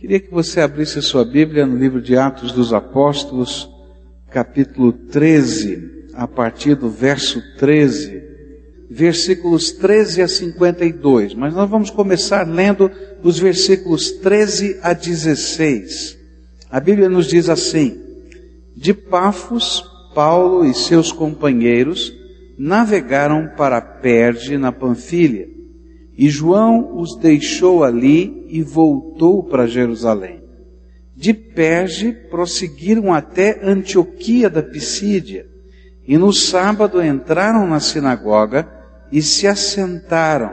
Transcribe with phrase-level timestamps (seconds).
[0.00, 3.68] Queria que você abrisse sua Bíblia no livro de Atos dos Apóstolos,
[4.30, 8.22] capítulo 13, a partir do verso 13,
[8.88, 11.34] versículos 13 a 52.
[11.34, 12.88] Mas nós vamos começar lendo
[13.24, 16.16] os versículos 13 a 16.
[16.70, 18.00] A Bíblia nos diz assim:
[18.76, 19.82] De Pafos,
[20.14, 22.12] Paulo e seus companheiros
[22.56, 25.57] navegaram para Perge, na Panfilha
[26.18, 30.42] e João os deixou ali e voltou para Jerusalém.
[31.14, 35.46] De Perge prosseguiram até Antioquia da Pisídia,
[36.04, 38.68] e no sábado entraram na sinagoga
[39.12, 40.50] e se assentaram.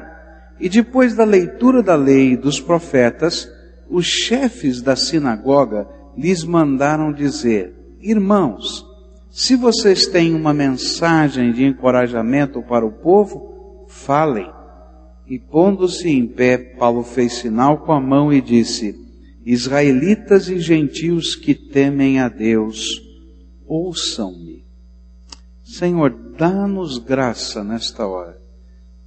[0.60, 3.50] E depois da leitura da lei e dos profetas,
[3.90, 8.86] os chefes da sinagoga lhes mandaram dizer: Irmãos,
[9.32, 14.54] se vocês têm uma mensagem de encorajamento para o povo, falem.
[15.28, 18.96] E pondo-se em pé, Paulo fez sinal com a mão e disse:
[19.44, 23.02] Israelitas e gentios que temem a Deus,
[23.66, 24.64] ouçam-me.
[25.64, 28.40] Senhor, dá-nos graça nesta hora,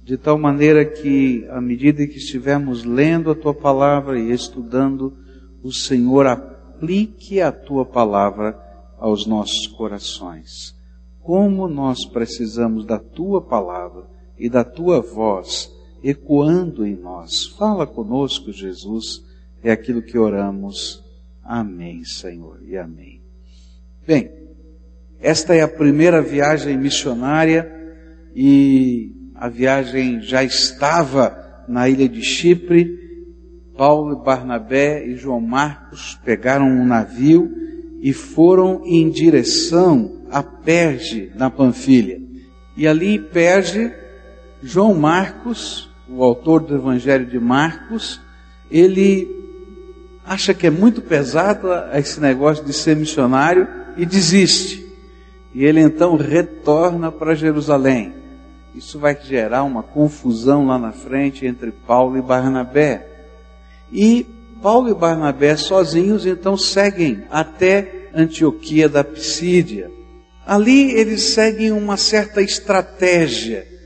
[0.03, 5.13] de tal maneira que, à medida que estivermos lendo a tua palavra e estudando,
[5.63, 8.59] o Senhor aplique a tua palavra
[8.97, 10.75] aos nossos corações.
[11.21, 14.05] Como nós precisamos da tua palavra
[14.37, 17.47] e da tua voz ecoando em nós.
[17.47, 19.23] Fala conosco, Jesus,
[19.63, 21.03] é aquilo que oramos.
[21.43, 23.21] Amém, Senhor, e amém.
[24.05, 24.31] Bem,
[25.19, 27.69] esta é a primeira viagem missionária
[28.35, 32.97] e a viagem já estava na ilha de Chipre.
[33.75, 37.49] Paulo, Barnabé e João Marcos pegaram um navio
[38.01, 42.21] e foram em direção a Perge, na Panfilha.
[42.75, 43.91] E ali em Perge,
[44.61, 48.19] João Marcos o autor do Evangelho de Marcos,
[48.69, 49.39] ele
[50.25, 54.85] acha que é muito pesado esse negócio de ser missionário e desiste.
[55.53, 58.13] E ele então retorna para Jerusalém.
[58.73, 63.07] Isso vai gerar uma confusão lá na frente entre Paulo e Barnabé.
[63.91, 64.25] E
[64.61, 69.91] Paulo e Barnabé sozinhos então seguem até Antioquia da Pisídia.
[70.45, 73.78] Ali eles seguem uma certa estratégia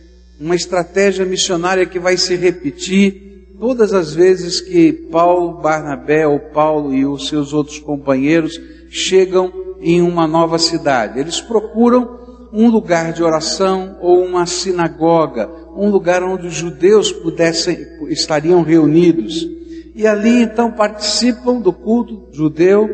[0.43, 6.93] uma estratégia missionária que vai se repetir todas as vezes que Paulo, Barnabé ou Paulo
[6.93, 8.59] e os seus outros companheiros
[8.89, 11.17] chegam em uma nova cidade.
[11.17, 12.19] Eles procuram
[12.51, 17.77] um lugar de oração ou uma sinagoga, um lugar onde os judeus pudessem
[18.09, 19.47] estariam reunidos.
[19.95, 22.89] E ali então participam do culto judeu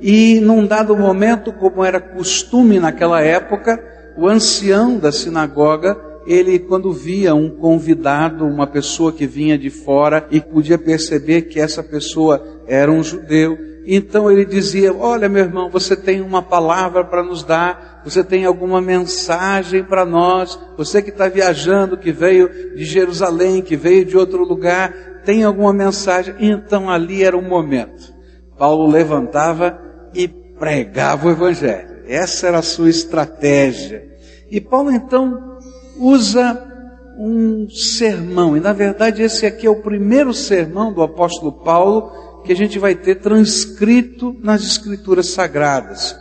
[0.00, 3.82] e num dado momento, como era costume naquela época,
[4.16, 10.26] o ancião da sinagoga ele, quando via um convidado, uma pessoa que vinha de fora
[10.30, 15.68] e podia perceber que essa pessoa era um judeu, então ele dizia: Olha, meu irmão,
[15.70, 21.10] você tem uma palavra para nos dar, você tem alguma mensagem para nós, você que
[21.10, 26.34] está viajando, que veio de Jerusalém, que veio de outro lugar, tem alguma mensagem?
[26.38, 28.12] Então ali era o momento.
[28.56, 29.78] Paulo levantava
[30.14, 32.02] e pregava o Evangelho.
[32.06, 34.12] Essa era a sua estratégia.
[34.50, 35.58] E Paulo então
[35.96, 36.70] usa
[37.18, 42.10] um sermão, e na verdade esse aqui é o primeiro sermão do apóstolo Paulo
[42.44, 46.16] que a gente vai ter transcrito nas escrituras sagradas.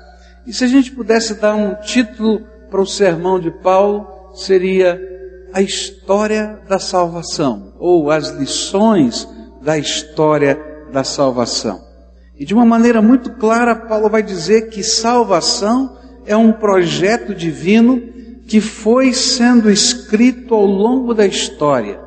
[0.46, 5.00] E se a gente pudesse dar um título para o sermão de Paulo, seria
[5.54, 9.28] a história da salvação, ou as lições
[9.62, 10.60] da história
[10.92, 11.82] da salvação.
[12.38, 18.02] E de uma maneira muito clara, Paulo vai dizer que salvação é um projeto divino
[18.52, 22.02] que foi sendo escrito ao longo da história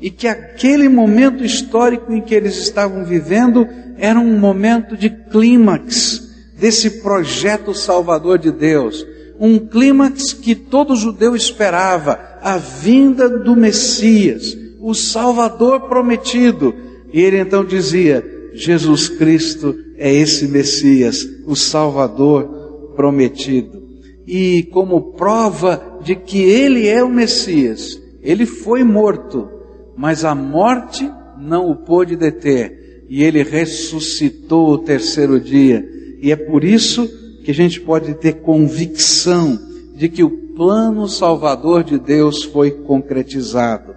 [0.00, 3.66] e que aquele momento histórico em que eles estavam vivendo
[3.98, 6.22] era um momento de clímax
[6.56, 9.04] desse projeto salvador de Deus.
[9.40, 16.72] Um clímax que todo judeu esperava, a vinda do Messias, o Salvador prometido.
[17.12, 23.81] E ele então dizia: Jesus Cristo é esse Messias, o Salvador prometido
[24.26, 29.48] e como prova de que ele é o Messias, ele foi morto,
[29.96, 35.84] mas a morte não o pôde deter, e ele ressuscitou o terceiro dia.
[36.20, 37.08] E é por isso
[37.44, 39.58] que a gente pode ter convicção
[39.94, 43.94] de que o plano salvador de Deus foi concretizado.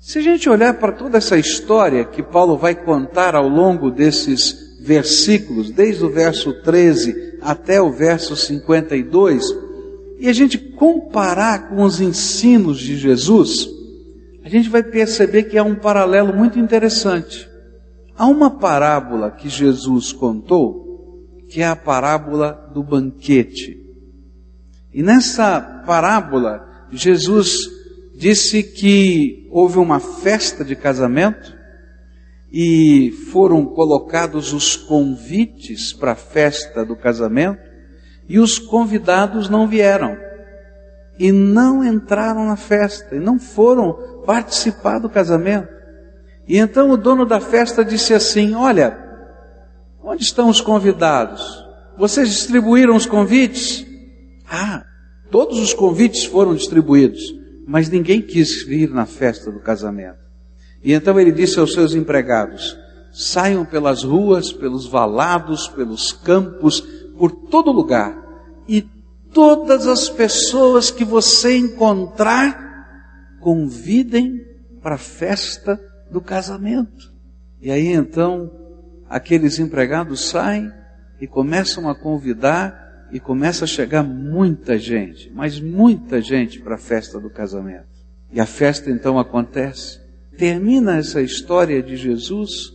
[0.00, 4.61] Se a gente olhar para toda essa história que Paulo vai contar ao longo desses
[4.82, 9.44] versículos, desde o verso 13 até o verso 52,
[10.18, 13.68] e a gente comparar com os ensinos de Jesus,
[14.44, 17.48] a gente vai perceber que há um paralelo muito interessante.
[18.16, 23.78] Há uma parábola que Jesus contou, que é a parábola do banquete.
[24.92, 27.56] E nessa parábola, Jesus
[28.16, 31.61] disse que houve uma festa de casamento
[32.52, 37.60] e foram colocados os convites para a festa do casamento
[38.28, 40.16] e os convidados não vieram
[41.18, 45.68] e não entraram na festa e não foram participar do casamento.
[46.46, 48.98] E então o dono da festa disse assim: Olha,
[50.02, 51.64] onde estão os convidados?
[51.96, 53.86] Vocês distribuíram os convites?
[54.50, 54.84] Ah,
[55.30, 60.21] todos os convites foram distribuídos mas ninguém quis vir na festa do casamento.
[60.82, 62.76] E então ele disse aos seus empregados:
[63.12, 66.80] saiam pelas ruas, pelos valados, pelos campos,
[67.16, 68.16] por todo lugar,
[68.66, 68.82] e
[69.32, 72.70] todas as pessoas que você encontrar,
[73.40, 74.40] convidem
[74.82, 75.80] para a festa
[76.10, 77.12] do casamento.
[77.60, 78.50] E aí então,
[79.08, 80.70] aqueles empregados saem
[81.20, 86.78] e começam a convidar e começa a chegar muita gente, mas muita gente para a
[86.78, 87.86] festa do casamento.
[88.32, 90.01] E a festa então acontece.
[90.36, 92.72] Termina essa história de Jesus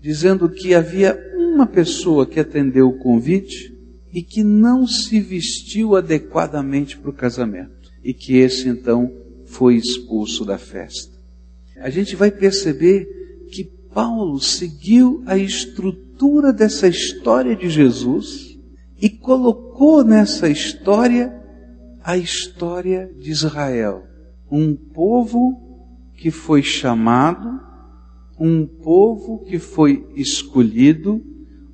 [0.00, 3.72] dizendo que havia uma pessoa que atendeu o convite
[4.12, 7.90] e que não se vestiu adequadamente para o casamento.
[8.02, 9.10] E que esse então
[9.46, 11.16] foi expulso da festa.
[11.76, 13.06] A gente vai perceber
[13.50, 13.64] que
[13.94, 18.58] Paulo seguiu a estrutura dessa história de Jesus
[19.00, 21.32] e colocou nessa história
[22.02, 24.04] a história de Israel.
[24.50, 25.61] Um povo
[26.22, 27.60] que foi chamado,
[28.38, 31.20] um povo que foi escolhido,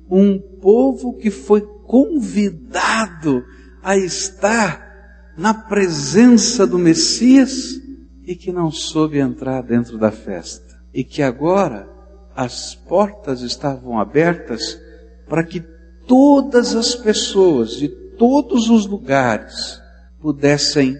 [0.09, 3.45] um povo que foi convidado
[3.83, 7.79] a estar na presença do Messias
[8.25, 10.81] e que não soube entrar dentro da festa.
[10.91, 11.87] E que agora
[12.35, 14.81] as portas estavam abertas
[15.27, 15.63] para que
[16.07, 19.79] todas as pessoas de todos os lugares
[20.19, 20.97] pudessem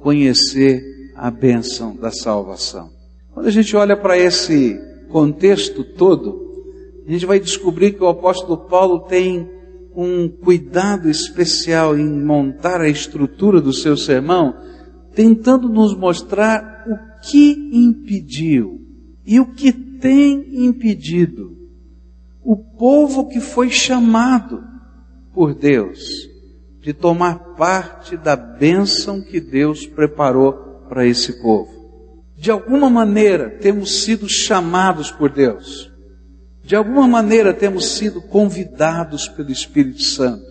[0.00, 2.90] conhecer a bênção da salvação.
[3.34, 4.80] Quando a gente olha para esse
[5.10, 6.46] contexto todo,
[7.06, 9.50] a gente vai descobrir que o apóstolo Paulo tem
[9.94, 14.54] um cuidado especial em montar a estrutura do seu sermão,
[15.14, 18.80] tentando nos mostrar o que impediu
[19.26, 21.58] e o que tem impedido
[22.44, 24.62] o povo que foi chamado
[25.34, 25.98] por Deus
[26.80, 31.68] de tomar parte da bênção que Deus preparou para esse povo.
[32.36, 35.92] De alguma maneira temos sido chamados por Deus.
[36.62, 40.46] De alguma maneira temos sido convidados pelo Espírito Santo.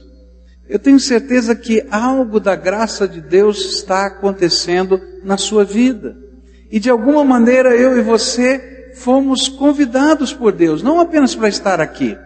[0.68, 6.18] Eu tenho certeza que algo da graça de Deus está acontecendo na sua vida.
[6.70, 11.80] E de alguma maneira eu e você fomos convidados por Deus, não apenas para estar
[11.80, 12.18] aqui,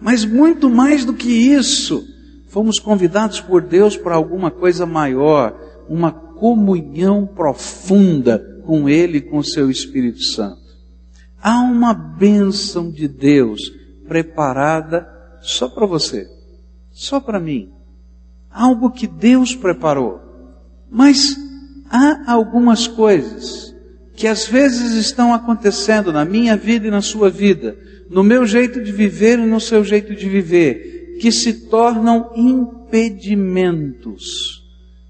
[0.00, 2.06] mas muito mais do que isso,
[2.48, 5.54] fomos convidados por Deus para alguma coisa maior,
[5.88, 10.64] uma comunhão profunda com Ele com o seu Espírito Santo.
[11.40, 13.72] Há uma bênção de Deus
[14.08, 15.06] preparada
[15.40, 16.26] só para você,
[16.90, 17.70] só para mim.
[18.50, 20.20] Algo que Deus preparou.
[20.90, 21.36] Mas
[21.90, 23.74] há algumas coisas
[24.14, 27.76] que às vezes estão acontecendo na minha vida e na sua vida,
[28.08, 34.55] no meu jeito de viver e no seu jeito de viver, que se tornam impedimentos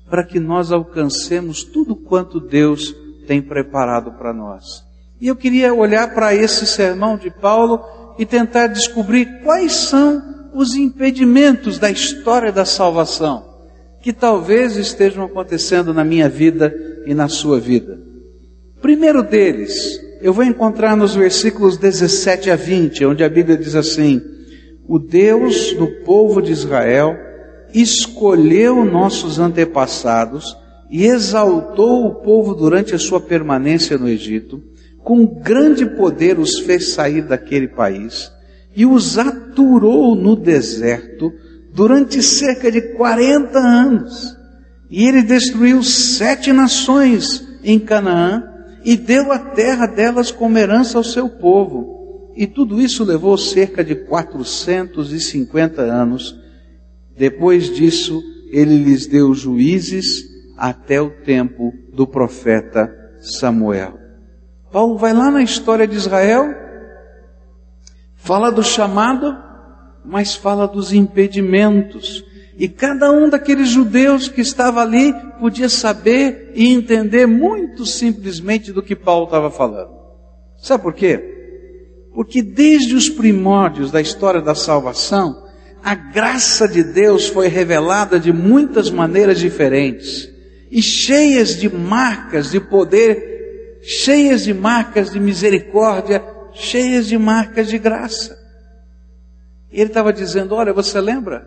[0.09, 2.95] para que nós alcancemos tudo quanto Deus
[3.27, 4.85] tem preparado para nós.
[5.21, 7.81] E eu queria olhar para esse sermão de Paulo
[8.19, 13.57] e tentar descobrir quais são os impedimentos da história da salvação
[14.07, 16.73] que talvez estejam acontecendo na minha vida
[17.05, 17.99] e na sua vida.
[18.81, 24.23] Primeiro deles, eu vou encontrar nos versículos 17 a 20, onde a Bíblia diz assim:
[24.87, 27.17] O Deus do povo de Israel
[27.75, 30.57] escolheu nossos antepassados
[30.91, 34.63] e exaltou o povo durante a sua permanência no Egito,
[35.03, 38.31] com grande poder os fez sair daquele país
[38.77, 41.33] e os aturou no deserto
[41.73, 44.37] durante cerca de 40 anos.
[44.91, 48.45] E ele destruiu sete nações em Canaã
[48.85, 52.33] e deu a terra delas como herança ao seu povo.
[52.37, 56.39] E tudo isso levou cerca de 450 anos.
[57.17, 60.25] Depois disso, ele lhes deu juízes
[60.57, 63.99] até o tempo do profeta Samuel.
[64.71, 66.55] Paulo vai lá na história de Israel,
[68.15, 69.37] fala do chamado,
[70.05, 72.25] mas fala dos impedimentos.
[72.59, 78.83] E cada um daqueles judeus que estava ali podia saber e entender muito simplesmente do
[78.83, 79.95] que Paulo estava falando.
[80.57, 81.35] Sabe por quê?
[82.15, 85.46] Porque desde os primórdios da história da salvação,
[85.87, 90.29] a graça de Deus foi revelada de muitas maneiras diferentes
[90.69, 97.79] e cheias de marcas de poder, cheias de marcas de misericórdia, cheias de marcas de
[97.79, 98.37] graça.
[99.71, 101.47] Ele estava dizendo: Olha, você lembra?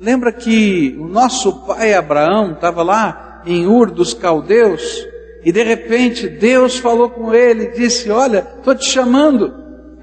[0.00, 5.06] Lembra que o nosso pai Abraão estava lá em Ur dos Caldeus
[5.44, 9.54] e de repente Deus falou com ele e disse: Olha, estou te chamando,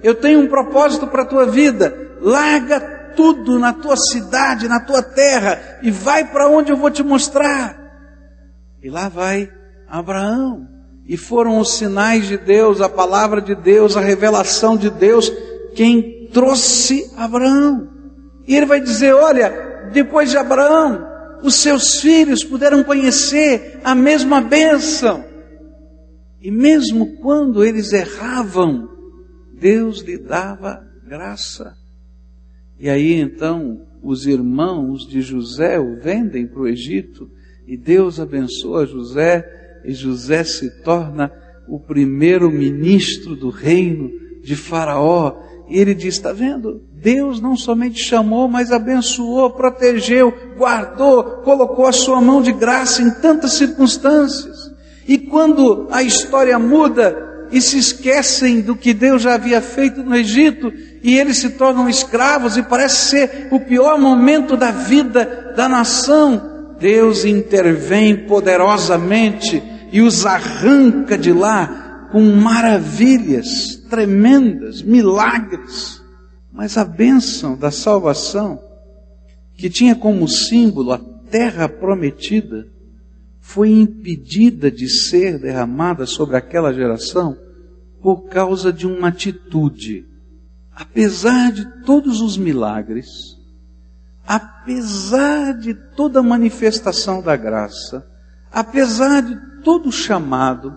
[0.02, 5.02] eu tenho um propósito para a tua vida, larga tudo na tua cidade, na tua
[5.02, 7.76] terra e vai para onde eu vou te mostrar.
[8.82, 9.52] E lá vai
[9.90, 10.68] Abraão.
[11.06, 15.32] E foram os sinais de Deus, a palavra de Deus, a revelação de Deus,
[15.74, 17.90] quem trouxe Abraão.
[18.46, 21.08] E ele vai dizer: Olha, depois de Abraão,
[21.42, 25.24] os seus filhos puderam conhecer a mesma bênção.
[26.42, 28.90] E mesmo quando eles erravam,
[29.60, 31.74] Deus lhe dava graça.
[32.80, 37.30] E aí então os irmãos de José o vendem para o Egito
[37.68, 39.46] e Deus abençoa José
[39.84, 41.32] e José se torna
[41.68, 44.10] o primeiro ministro do reino
[44.42, 45.36] de Faraó.
[45.70, 46.82] E ele diz: Está vendo?
[46.94, 53.12] Deus não somente chamou, mas abençoou, protegeu, guardou, colocou a sua mão de graça em
[53.12, 54.72] tantas circunstâncias.
[55.08, 60.16] E quando a história muda e se esquecem do que Deus já havia feito no
[60.16, 65.68] Egito, e eles se tornam escravos, e parece ser o pior momento da vida da
[65.68, 69.62] nação, Deus intervém poderosamente
[69.92, 76.02] e os arranca de lá com maravilhas tremendas, milagres.
[76.52, 78.60] Mas a bênção da salvação,
[79.56, 81.00] que tinha como símbolo a
[81.30, 82.68] terra prometida,
[83.48, 87.38] foi impedida de ser derramada sobre aquela geração
[88.02, 90.06] por causa de uma atitude.
[90.76, 93.08] Apesar de todos os milagres,
[94.28, 98.06] apesar de toda manifestação da graça,
[98.52, 100.76] apesar de todo o chamado,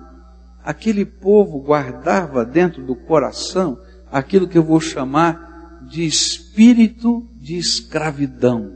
[0.65, 3.81] aquele povo guardava dentro do coração
[4.13, 8.73] aquilo que eu vou chamar de espírito de escravidão,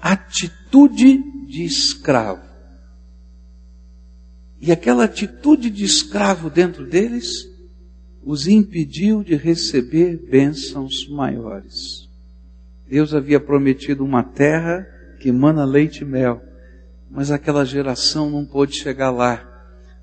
[0.00, 2.43] atitude de escravo.
[4.66, 7.46] E aquela atitude de escravo dentro deles
[8.24, 12.08] os impediu de receber bênçãos maiores.
[12.88, 14.86] Deus havia prometido uma terra
[15.20, 16.42] que emana leite e mel,
[17.10, 19.46] mas aquela geração não pôde chegar lá,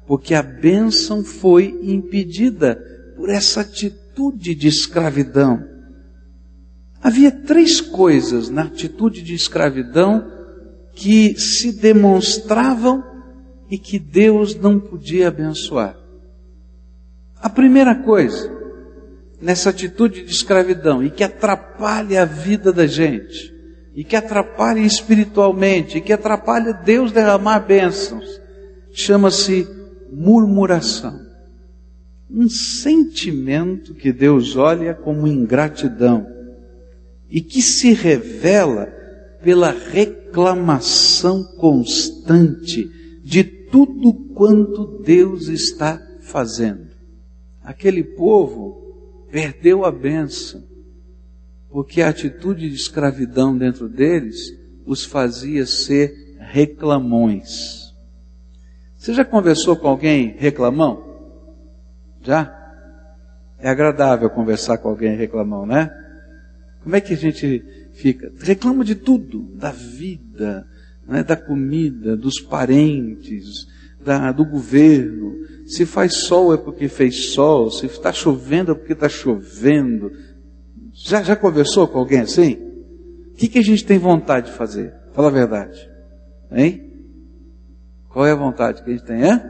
[0.05, 2.75] porque a bênção foi impedida
[3.17, 5.67] por essa atitude de escravidão.
[7.01, 10.31] Havia três coisas na atitude de escravidão
[10.93, 13.10] que se demonstravam
[13.71, 15.95] e que Deus não podia abençoar.
[17.41, 18.51] A primeira coisa,
[19.41, 23.51] nessa atitude de escravidão, e que atrapalha a vida da gente,
[23.95, 28.41] e que atrapalha espiritualmente, e que atrapalha Deus derramar bênçãos,
[28.91, 29.65] chama-se
[30.11, 31.17] murmuração.
[32.29, 36.27] Um sentimento que Deus olha como ingratidão
[37.29, 38.87] e que se revela
[39.41, 43.00] pela reclamação constante
[43.71, 46.91] tudo quanto Deus está fazendo.
[47.63, 50.63] Aquele povo perdeu a bênção,
[51.69, 54.53] porque a atitude de escravidão dentro deles
[54.85, 57.93] os fazia ser reclamões.
[58.97, 61.11] Você já conversou com alguém reclamão?
[62.21, 62.57] Já?
[63.57, 65.89] É agradável conversar com alguém reclamão, né?
[66.83, 67.63] Como é que a gente
[67.93, 68.31] fica?
[68.39, 70.67] Reclama de tudo, da vida,
[71.11, 73.67] né, da comida, dos parentes,
[73.99, 75.35] da, do governo.
[75.65, 80.09] Se faz sol é porque fez sol, se está chovendo é porque está chovendo.
[80.93, 82.53] Já, já conversou com alguém assim?
[83.33, 84.93] O que, que a gente tem vontade de fazer?
[85.13, 85.89] Fala a verdade.
[86.49, 86.89] Hein?
[88.07, 89.21] Qual é a vontade que a gente tem?
[89.21, 89.43] É?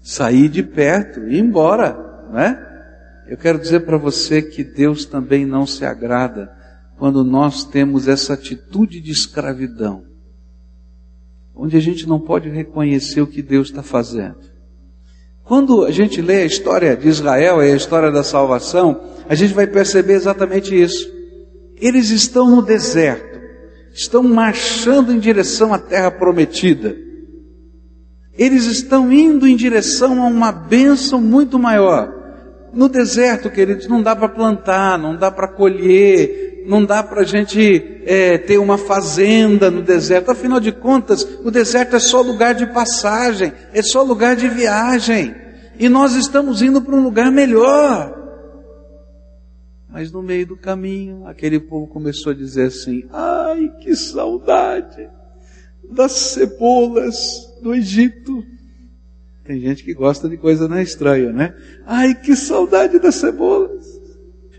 [0.00, 1.96] Sair de perto, ir embora,
[2.32, 2.60] né?
[3.28, 6.52] Eu quero dizer para você que Deus também não se agrada
[6.98, 10.13] quando nós temos essa atitude de escravidão
[11.54, 14.54] onde a gente não pode reconhecer o que Deus está fazendo.
[15.44, 19.52] Quando a gente lê a história de Israel e a história da salvação, a gente
[19.52, 21.12] vai perceber exatamente isso.
[21.76, 23.38] Eles estão no deserto,
[23.92, 26.96] estão marchando em direção à terra prometida.
[28.36, 32.12] Eles estão indo em direção a uma bênção muito maior.
[32.72, 37.24] No deserto, queridos, não dá para plantar, não dá para colher, não dá para a
[37.24, 40.30] gente é, ter uma fazenda no deserto.
[40.30, 45.34] Afinal de contas, o deserto é só lugar de passagem, é só lugar de viagem.
[45.78, 48.22] E nós estamos indo para um lugar melhor.
[49.88, 55.08] Mas no meio do caminho, aquele povo começou a dizer assim: ai, que saudade
[55.90, 57.16] das cebolas
[57.62, 58.42] do Egito.
[59.44, 61.54] Tem gente que gosta de coisa não estranha, né?
[61.86, 63.84] Ai, que saudade das cebolas.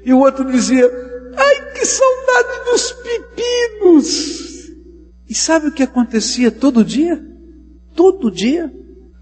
[0.06, 0.90] E o outro dizia:
[1.38, 4.46] ai, que saudade dos pepinos.
[5.30, 7.24] E sabe o que acontecia todo dia?
[7.96, 8.72] Todo dia,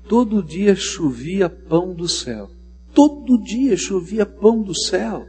[0.08, 2.50] todo dia chovia pão do céu.
[2.94, 5.26] Todo dia chovia pão do céu.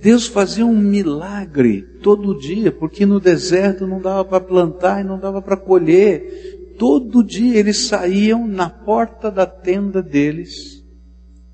[0.00, 5.18] Deus fazia um milagre todo dia, porque no deserto não dava para plantar e não
[5.18, 6.74] dava para colher.
[6.78, 10.77] Todo dia eles saíam na porta da tenda deles,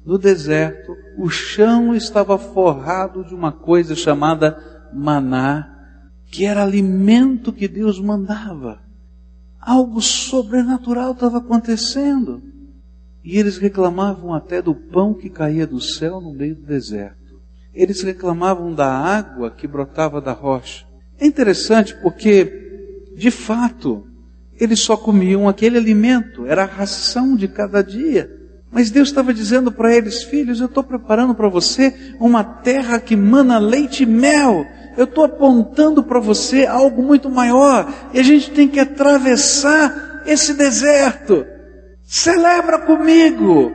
[0.04, 5.70] no deserto, o chão estava forrado de uma coisa chamada maná,
[6.30, 8.80] que era alimento que Deus mandava.
[9.58, 12.42] Algo sobrenatural estava acontecendo.
[13.22, 17.40] E eles reclamavam até do pão que caía do céu no meio do deserto.
[17.72, 20.84] Eles reclamavam da água que brotava da rocha.
[21.18, 24.06] É interessante porque, de fato,
[24.60, 28.43] eles só comiam aquele alimento, era a ração de cada dia.
[28.74, 33.14] Mas Deus estava dizendo para eles, filhos, eu estou preparando para você uma terra que
[33.14, 34.66] mana leite e mel.
[34.96, 37.88] Eu estou apontando para você algo muito maior.
[38.12, 41.46] E a gente tem que atravessar esse deserto.
[42.02, 43.72] Celebra comigo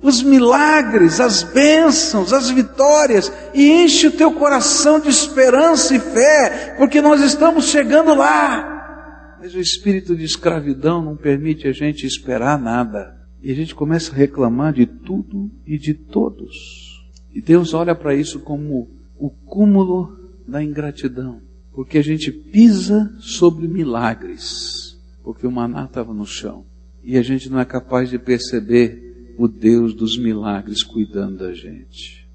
[0.00, 6.76] os milagres, as bênçãos, as vitórias e enche o teu coração de esperança e fé,
[6.78, 9.36] porque nós estamos chegando lá.
[9.40, 13.19] Mas o espírito de escravidão não permite a gente esperar nada.
[13.42, 17.04] E a gente começa a reclamar de tudo e de todos.
[17.32, 21.40] E Deus olha para isso como o cúmulo da ingratidão,
[21.72, 26.64] porque a gente pisa sobre milagres, porque o maná estava no chão
[27.02, 32.28] e a gente não é capaz de perceber o Deus dos milagres cuidando da gente.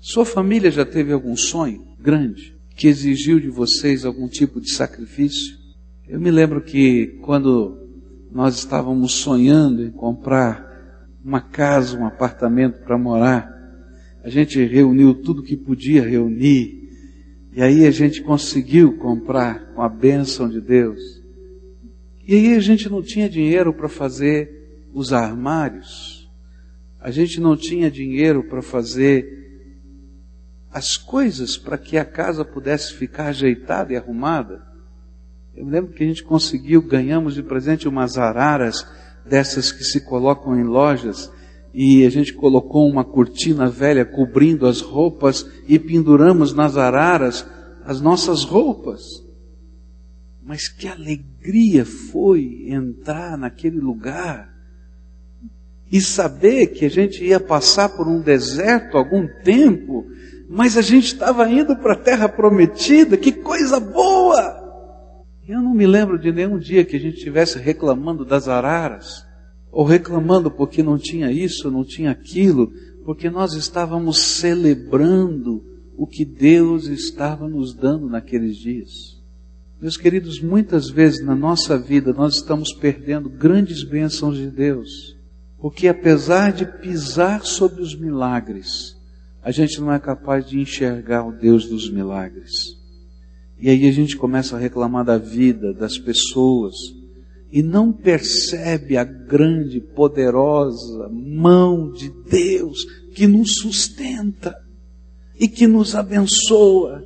[0.00, 5.58] Sua família já teve algum sonho grande que exigiu de vocês algum tipo de sacrifício?
[6.08, 7.79] Eu me lembro que quando
[8.30, 10.70] nós estávamos sonhando em comprar
[11.24, 13.60] uma casa, um apartamento para morar,
[14.22, 16.88] a gente reuniu tudo que podia reunir,
[17.52, 21.00] e aí a gente conseguiu comprar com a bênção de Deus.
[22.26, 26.30] E aí a gente não tinha dinheiro para fazer os armários,
[27.00, 29.40] a gente não tinha dinheiro para fazer
[30.70, 34.69] as coisas para que a casa pudesse ficar ajeitada e arrumada.
[35.60, 38.82] Eu me lembro que a gente conseguiu, ganhamos de presente umas araras
[39.26, 41.30] dessas que se colocam em lojas
[41.74, 47.46] e a gente colocou uma cortina velha cobrindo as roupas e penduramos nas araras
[47.84, 49.02] as nossas roupas.
[50.42, 54.50] Mas que alegria foi entrar naquele lugar
[55.92, 60.06] e saber que a gente ia passar por um deserto algum tempo,
[60.48, 64.59] mas a gente estava indo para a terra prometida, que coisa boa!
[65.50, 69.26] Eu não me lembro de nenhum dia que a gente estivesse reclamando das araras,
[69.72, 72.72] ou reclamando porque não tinha isso, não tinha aquilo,
[73.04, 75.60] porque nós estávamos celebrando
[75.96, 79.20] o que Deus estava nos dando naqueles dias.
[79.82, 85.16] Meus queridos, muitas vezes na nossa vida nós estamos perdendo grandes bênçãos de Deus,
[85.58, 88.96] porque apesar de pisar sobre os milagres,
[89.42, 92.78] a gente não é capaz de enxergar o Deus dos milagres.
[93.60, 96.74] E aí a gente começa a reclamar da vida, das pessoas,
[97.52, 104.54] e não percebe a grande, poderosa mão de Deus que nos sustenta,
[105.38, 107.04] e que nos abençoa,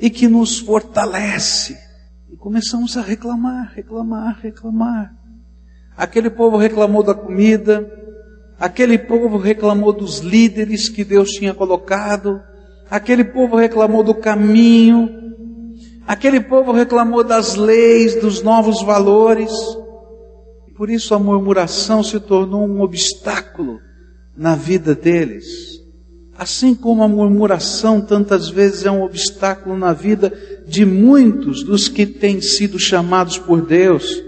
[0.00, 1.76] e que nos fortalece
[2.42, 5.14] começamos a reclamar, reclamar, reclamar.
[5.96, 7.88] Aquele povo reclamou da comida,
[8.58, 12.42] aquele povo reclamou dos líderes que Deus tinha colocado,
[12.90, 15.21] aquele povo reclamou do caminho,
[16.06, 19.52] aquele povo reclamou das leis, dos novos valores.
[20.76, 23.78] Por isso a murmuração se tornou um obstáculo
[24.36, 25.72] na vida deles.
[26.36, 30.32] Assim como a murmuração tantas vezes é um obstáculo na vida
[30.66, 34.20] de muitos dos que têm sido chamados por Deus,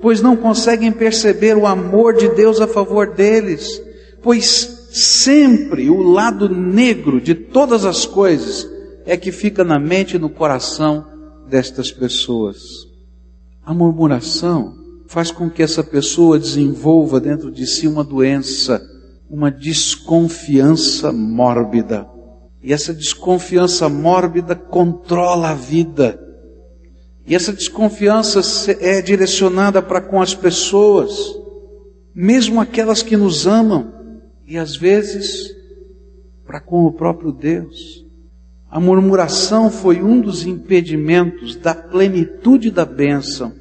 [0.00, 3.82] pois não conseguem perceber o amor de Deus a favor deles,
[4.22, 8.66] pois sempre o lado negro de todas as coisas
[9.04, 11.06] é que fica na mente e no coração
[11.48, 12.58] destas pessoas.
[13.64, 18.80] A murmuração faz com que essa pessoa desenvolva dentro de si uma doença
[19.28, 22.08] uma desconfiança mórbida.
[22.62, 26.18] E essa desconfiança mórbida controla a vida.
[27.26, 28.40] E essa desconfiança
[28.80, 31.14] é direcionada para com as pessoas,
[32.14, 33.92] mesmo aquelas que nos amam,
[34.46, 35.54] e às vezes
[36.46, 38.07] para com o próprio Deus.
[38.70, 43.54] A murmuração foi um dos impedimentos da plenitude da bênção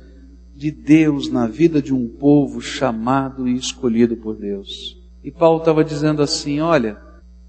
[0.54, 4.98] de Deus na vida de um povo chamado e escolhido por Deus.
[5.24, 6.98] E Paulo estava dizendo assim: olha,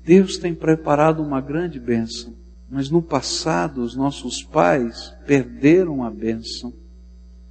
[0.05, 2.33] Deus tem preparado uma grande bênção,
[2.71, 6.73] mas no passado os nossos pais perderam a bênção.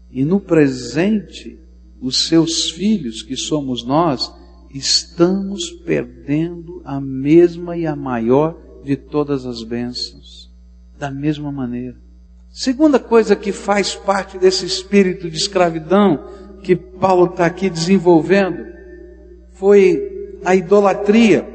[0.09, 1.59] E no presente,
[1.99, 4.31] os seus filhos, que somos nós,
[4.73, 10.49] estamos perdendo a mesma e a maior de todas as bênçãos,
[10.97, 11.97] da mesma maneira.
[12.49, 16.25] Segunda coisa que faz parte desse espírito de escravidão
[16.63, 18.65] que Paulo está aqui desenvolvendo
[19.51, 21.45] foi a idolatria.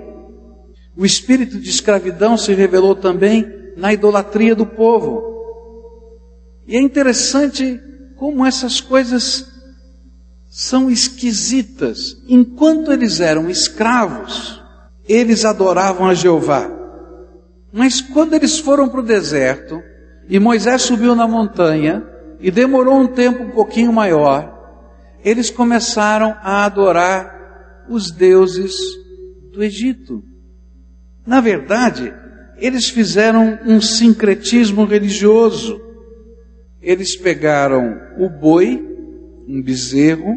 [0.94, 3.46] O espírito de escravidão se revelou também
[3.78, 5.22] na idolatria do povo.
[6.66, 7.80] E é interessante
[8.14, 9.50] como essas coisas
[10.50, 12.14] são esquisitas.
[12.28, 14.62] Enquanto eles eram escravos,
[15.08, 16.81] eles adoravam a Jeová.
[17.72, 19.82] Mas quando eles foram para o deserto,
[20.28, 22.06] e Moisés subiu na montanha,
[22.38, 24.52] e demorou um tempo um pouquinho maior,
[25.24, 28.74] eles começaram a adorar os deuses
[29.52, 30.22] do Egito.
[31.26, 32.12] Na verdade,
[32.58, 35.80] eles fizeram um sincretismo religioso.
[36.80, 38.84] Eles pegaram o boi,
[39.48, 40.36] um bezerro,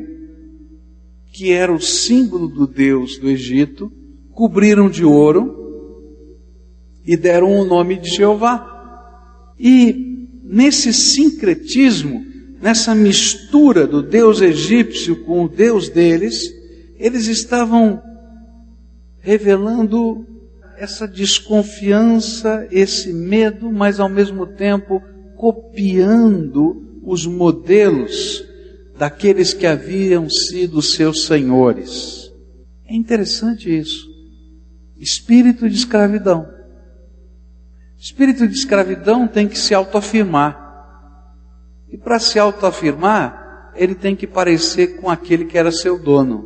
[1.34, 3.92] que era o símbolo do Deus do Egito,
[4.32, 5.65] cobriram de ouro
[7.06, 9.54] e deram o nome de Jeová.
[9.60, 12.26] E nesse sincretismo,
[12.62, 16.42] nessa mistura do Deus egípcio com o Deus deles,
[16.98, 18.02] eles estavam
[19.20, 20.26] revelando
[20.78, 25.02] essa desconfiança, esse medo, mas ao mesmo tempo
[25.36, 28.44] copiando os modelos
[28.98, 32.32] daqueles que haviam sido seus senhores.
[32.88, 34.08] É interessante isso.
[34.98, 36.55] Espírito de escravidão.
[38.06, 40.62] Espírito de escravidão tem que se autoafirmar.
[41.92, 46.46] E para se autoafirmar, ele tem que parecer com aquele que era seu dono.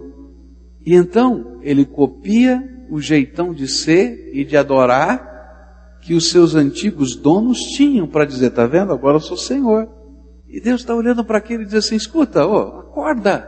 [0.85, 7.13] E então, ele copia o jeitão de ser e de adorar que os seus antigos
[7.17, 8.93] donos tinham para dizer, tá vendo?
[8.93, 9.89] Agora eu sou Senhor.
[10.47, 13.45] E Deus está olhando para aquele e diz assim, escuta, oh, acorda.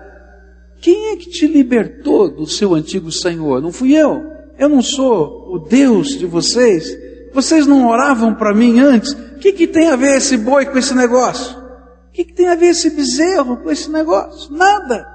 [0.82, 3.62] Quem é que te libertou do seu antigo Senhor?
[3.62, 4.21] Não fui eu.
[4.60, 7.10] Eu não sou o Deus de vocês.
[7.34, 9.13] Vocês não oravam para mim antes?
[9.13, 11.58] O que, que tem a ver esse boi com esse negócio?
[11.58, 14.54] O que, que tem a ver esse bezerro com esse negócio?
[14.54, 15.08] Nada.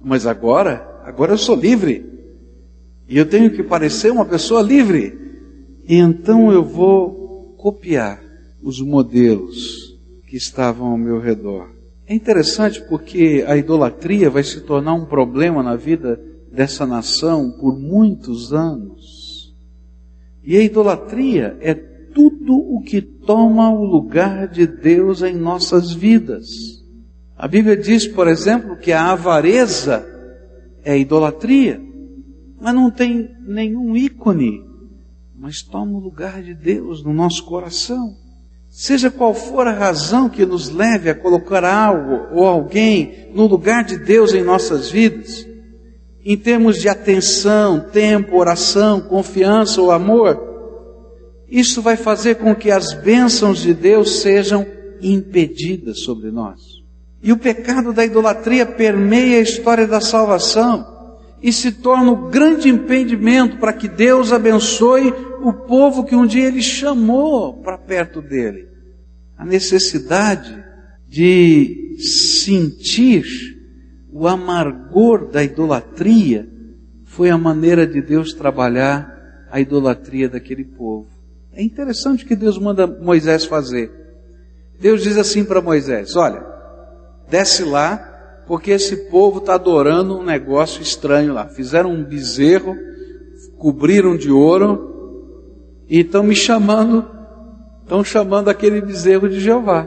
[0.00, 2.06] Mas agora, agora eu sou livre.
[3.08, 5.18] E eu tenho que parecer uma pessoa livre.
[5.88, 8.20] E então eu vou copiar
[8.62, 11.70] os modelos que estavam ao meu redor.
[12.06, 16.20] É interessante porque a idolatria vai se tornar um problema na vida
[16.52, 19.17] dessa nação por muitos anos.
[20.42, 26.48] E a idolatria é tudo o que toma o lugar de Deus em nossas vidas.
[27.36, 30.04] A Bíblia diz, por exemplo, que a avareza
[30.82, 31.80] é idolatria,
[32.60, 34.64] mas não tem nenhum ícone,
[35.38, 38.16] mas toma o lugar de Deus no nosso coração.
[38.68, 43.84] Seja qual for a razão que nos leve a colocar algo ou alguém no lugar
[43.84, 45.46] de Deus em nossas vidas,
[46.28, 50.38] em termos de atenção, tempo, oração, confiança ou amor,
[51.48, 54.66] isso vai fazer com que as bênçãos de Deus sejam
[55.00, 56.60] impedidas sobre nós.
[57.22, 60.86] E o pecado da idolatria permeia a história da salvação
[61.42, 66.48] e se torna o grande impedimento para que Deus abençoe o povo que um dia
[66.48, 68.68] Ele chamou para perto dele.
[69.34, 70.62] A necessidade
[71.08, 73.56] de sentir
[74.18, 76.48] o amargor da idolatria
[77.04, 81.06] foi a maneira de Deus trabalhar a idolatria daquele povo.
[81.52, 83.92] É interessante o que Deus manda Moisés fazer.
[84.80, 86.44] Deus diz assim para Moisés: Olha,
[87.30, 91.46] desce lá, porque esse povo está adorando um negócio estranho lá.
[91.46, 92.74] Fizeram um bezerro,
[93.56, 97.08] cobriram de ouro e estão me chamando,
[97.82, 99.86] estão chamando aquele bezerro de Jeová.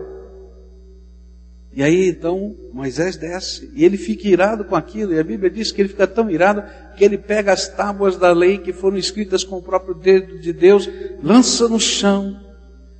[1.74, 5.72] E aí então Moisés desce e ele fica irado com aquilo, e a Bíblia diz
[5.72, 6.64] que ele fica tão irado
[6.98, 10.52] que ele pega as tábuas da lei que foram escritas com o próprio dedo de
[10.52, 10.90] Deus,
[11.24, 12.38] lança no chão,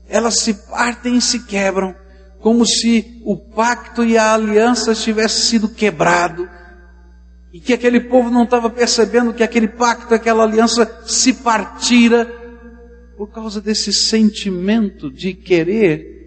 [0.08, 1.94] elas se partem e se quebram,
[2.40, 6.50] como se o pacto e a aliança tivessem sido quebrado,
[7.54, 12.26] e que aquele povo não estava percebendo que aquele pacto, aquela aliança se partira
[13.18, 16.21] por causa desse sentimento de querer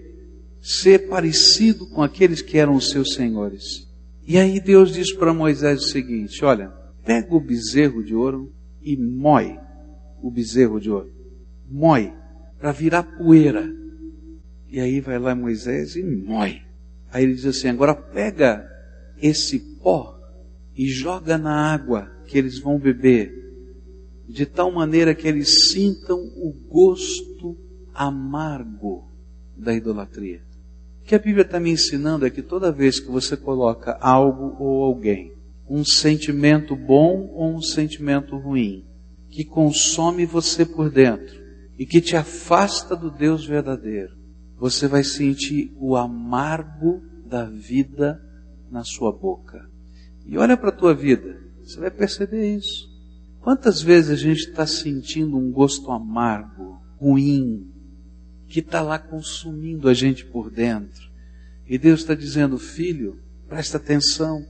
[0.64, 3.86] ser parecido com aqueles que eram os seus senhores.
[4.26, 6.72] E aí Deus diz para Moisés o seguinte: olha,
[7.04, 8.50] pega o bezerro de ouro
[8.80, 9.58] e moe
[10.22, 11.12] o bezerro de ouro.
[11.70, 12.10] Moe.
[12.58, 13.70] para virar poeira.
[14.70, 16.62] E aí vai lá Moisés e mói.
[17.12, 18.66] Aí ele diz assim: agora pega
[19.20, 20.18] esse pó
[20.74, 23.30] e joga na água que eles vão beber,
[24.26, 27.54] de tal maneira que eles sintam o gosto
[27.92, 29.12] amargo
[29.56, 30.43] da idolatria.
[31.04, 34.56] O que a Bíblia está me ensinando é que toda vez que você coloca algo
[34.58, 35.34] ou alguém,
[35.68, 38.86] um sentimento bom ou um sentimento ruim,
[39.28, 41.38] que consome você por dentro
[41.78, 44.16] e que te afasta do Deus verdadeiro,
[44.58, 48.18] você vai sentir o amargo da vida
[48.70, 49.60] na sua boca.
[50.24, 52.88] E olha para a tua vida, você vai perceber isso.
[53.42, 57.73] Quantas vezes a gente está sentindo um gosto amargo, ruim,
[58.48, 61.10] que está lá consumindo a gente por dentro.
[61.66, 64.44] E Deus está dizendo, filho, presta atenção,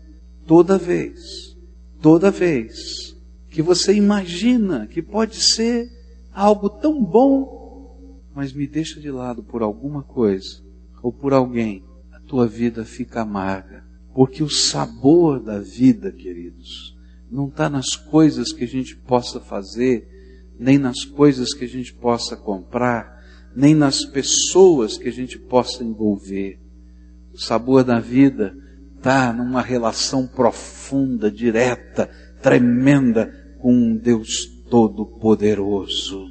[0.47, 1.57] toda vez,
[2.01, 3.15] toda vez
[3.49, 5.89] que você imagina que pode ser
[6.33, 10.61] algo tão bom, mas me deixa de lado por alguma coisa
[11.01, 13.85] ou por alguém, a tua vida fica amarga.
[14.13, 16.97] Porque o sabor da vida, queridos,
[17.31, 20.09] não está nas coisas que a gente possa fazer,
[20.59, 23.14] nem nas coisas que a gente possa comprar,
[23.55, 26.59] nem nas pessoas que a gente possa envolver.
[27.33, 28.57] O sabor da vida
[28.97, 32.11] está numa relação profunda, direta,
[32.43, 36.27] tremenda com um Deus Todo-Poderoso.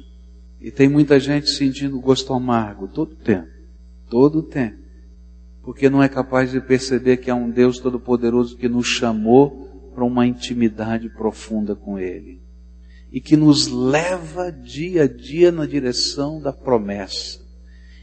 [0.60, 3.48] E tem muita gente sentindo gosto amargo todo tempo,
[4.08, 4.78] todo tempo,
[5.62, 10.04] porque não é capaz de perceber que há um Deus Todo-Poderoso que nos chamou para
[10.04, 12.43] uma intimidade profunda com Ele
[13.14, 17.38] e que nos leva dia a dia na direção da promessa.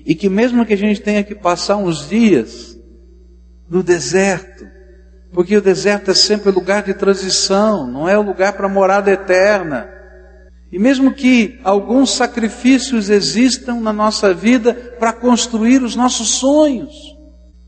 [0.06, 2.80] E que mesmo que a gente tenha que passar uns dias
[3.70, 4.66] no deserto,
[5.34, 9.90] porque o deserto é sempre lugar de transição, não é o lugar para morada eterna.
[10.72, 16.96] E mesmo que alguns sacrifícios existam na nossa vida para construir os nossos sonhos,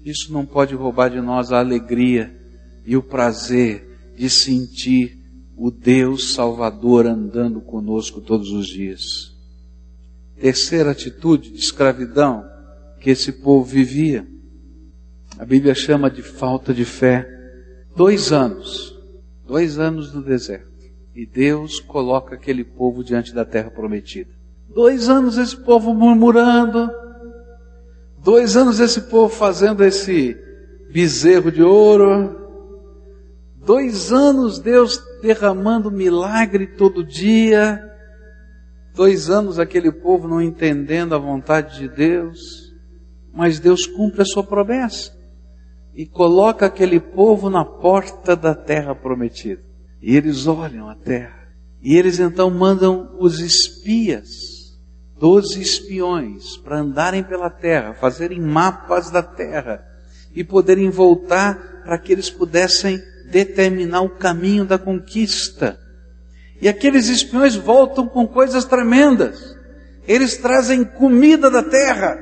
[0.06, 2.34] isso não pode roubar de nós a alegria
[2.86, 5.23] e o prazer de sentir
[5.56, 9.34] o Deus Salvador andando conosco todos os dias.
[10.40, 12.44] Terceira atitude de escravidão
[13.00, 14.28] que esse povo vivia,
[15.38, 17.28] a Bíblia chama de falta de fé.
[17.96, 18.98] Dois anos,
[19.46, 20.72] dois anos no deserto,
[21.16, 24.32] e Deus coloca aquele povo diante da terra prometida.
[24.74, 26.90] Dois anos esse povo murmurando,
[28.18, 30.36] dois anos esse povo fazendo esse
[30.92, 32.43] bezerro de ouro,
[33.66, 37.82] Dois anos Deus derramando milagre todo dia.
[38.94, 42.74] Dois anos aquele povo não entendendo a vontade de Deus.
[43.34, 45.18] Mas Deus cumpre a sua promessa.
[45.96, 49.62] E coloca aquele povo na porta da terra prometida.
[50.02, 51.48] E eles olham a terra.
[51.82, 54.78] E eles então mandam os espias,
[55.20, 59.86] doze espiões, para andarem pela terra, fazerem mapas da terra
[60.34, 63.02] e poderem voltar para que eles pudessem
[63.34, 65.80] determinar o caminho da conquista.
[66.62, 69.58] E aqueles espiões voltam com coisas tremendas.
[70.08, 72.16] Eles trazem comida da terra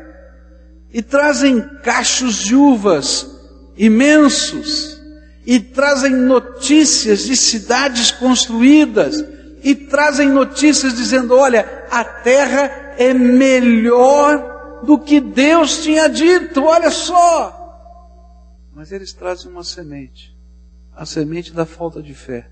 [0.93, 3.27] e trazem cachos de uvas
[3.75, 5.01] imensos
[5.45, 9.23] e trazem notícias de cidades construídas
[9.63, 16.89] e trazem notícias dizendo: olha, a terra é melhor do que Deus tinha dito, olha
[16.89, 17.57] só.
[18.73, 20.40] Mas eles trazem uma semente
[20.95, 22.49] a semente da falta de fé.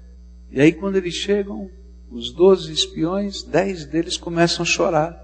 [0.52, 1.70] E aí, quando eles chegam,
[2.10, 5.18] os doze espiões, dez deles começam a chorar.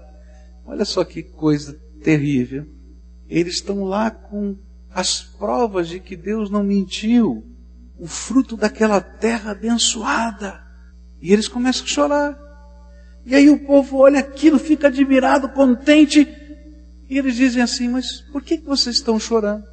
[0.64, 2.66] Olha só que coisa terrível.
[3.28, 4.56] Eles estão lá com
[4.90, 7.44] as provas de que Deus não mentiu,
[7.98, 10.62] o fruto daquela terra abençoada.
[11.20, 12.46] E eles começam a chorar.
[13.24, 16.28] E aí o povo olha aquilo, fica admirado, contente.
[17.10, 19.64] E eles dizem assim: Mas por que vocês estão chorando?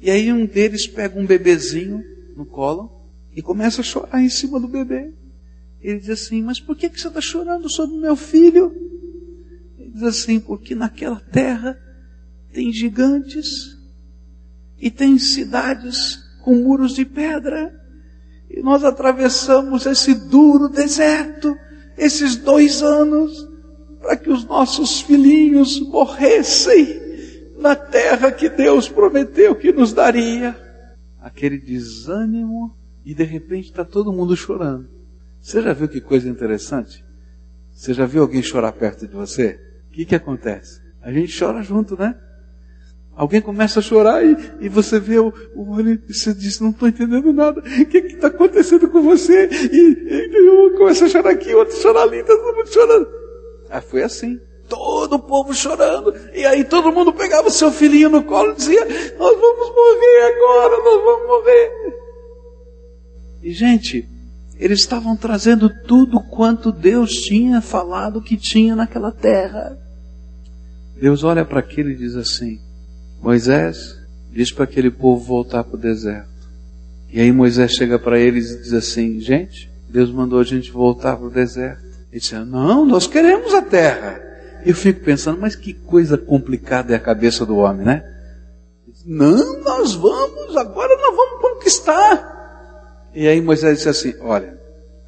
[0.00, 2.02] E aí um deles pega um bebezinho
[2.36, 5.12] no colo e começa a chorar em cima do bebê.
[5.80, 8.72] Ele diz assim: Mas por que, que você está chorando sobre o meu filho?
[9.78, 11.78] Ele diz assim: Porque naquela terra
[12.52, 13.76] tem gigantes
[14.78, 17.80] e tem cidades com muros de pedra.
[18.48, 21.56] E nós atravessamos esse duro deserto,
[21.98, 23.48] esses dois anos,
[24.00, 27.02] para que os nossos filhinhos morressem
[27.58, 30.63] na terra que Deus prometeu que nos daria
[31.24, 34.86] aquele desânimo e de repente está todo mundo chorando.
[35.40, 37.02] Você já viu que coisa interessante?
[37.72, 39.58] Você já viu alguém chorar perto de você?
[39.88, 40.82] O que, que acontece?
[41.00, 42.14] A gente chora junto, né?
[43.16, 46.70] Alguém começa a chorar e, e você vê o, o olho e você diz, não
[46.70, 47.60] estou entendendo nada.
[47.60, 49.48] O que está acontecendo com você?
[49.50, 53.08] E, e um começa a chorar aqui, outro chora ali, está todo mundo chorando.
[53.70, 54.38] Ah, foi assim.
[54.74, 56.14] Todo o povo chorando.
[56.34, 60.34] E aí todo mundo pegava o seu filhinho no colo e dizia: Nós vamos morrer
[60.34, 61.72] agora, nós vamos morrer.
[63.42, 64.08] E gente,
[64.58, 69.78] eles estavam trazendo tudo quanto Deus tinha falado que tinha naquela terra.
[71.00, 72.58] Deus olha para aquilo e diz assim:
[73.20, 73.96] Moisés,
[74.30, 76.28] diz para aquele povo voltar para o deserto.
[77.10, 81.16] E aí Moisés chega para eles e diz assim: Gente, Deus mandou a gente voltar
[81.16, 81.84] para o deserto.
[82.10, 84.33] Ele diz: Não, nós queremos a terra.
[84.64, 88.02] Eu fico pensando, mas que coisa complicada é a cabeça do homem, né?
[89.04, 93.10] Não, nós vamos, agora nós vamos conquistar.
[93.14, 94.58] E aí Moisés disse assim: Olha,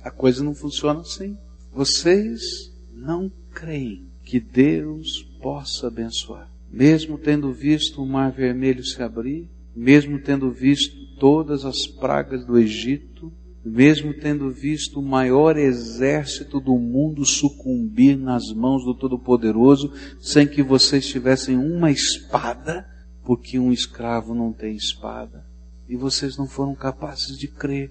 [0.02, 1.36] a coisa não funciona assim.
[1.72, 6.50] Vocês não creem que Deus possa abençoar.
[6.70, 12.58] Mesmo tendo visto o mar vermelho se abrir, mesmo tendo visto todas as pragas do
[12.58, 13.32] Egito,
[13.66, 20.62] mesmo tendo visto o maior exército do mundo sucumbir nas mãos do Todo-Poderoso, sem que
[20.62, 22.88] vocês tivessem uma espada,
[23.24, 25.44] porque um escravo não tem espada,
[25.88, 27.90] e vocês não foram capazes de crer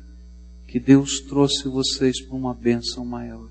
[0.66, 3.50] que Deus trouxe vocês para uma bênção maior.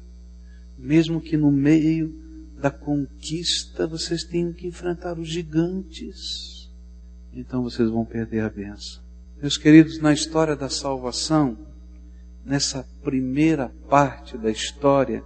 [0.79, 2.15] Mesmo que no meio
[2.59, 6.71] da conquista vocês tenham que enfrentar os gigantes,
[7.35, 9.03] então vocês vão perder a bênção.
[9.41, 11.74] Meus queridos, na história da salvação,
[12.45, 15.25] nessa primeira parte da história,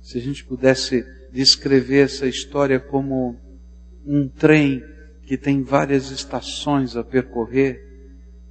[0.00, 3.36] se a gente pudesse descrever essa história como
[4.04, 4.82] um trem
[5.22, 7.86] que tem várias estações a percorrer,